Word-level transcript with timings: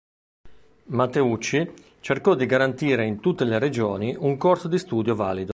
Matteucci 0.85 1.71
cercò 1.99 2.33
di 2.33 2.47
garantire 2.47 3.05
in 3.05 3.19
tutte 3.19 3.43
le 3.43 3.59
Regioni 3.59 4.15
un 4.17 4.35
corso 4.37 4.67
di 4.67 4.79
studio 4.79 5.13
valido. 5.13 5.49